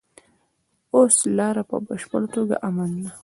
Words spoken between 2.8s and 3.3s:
ده.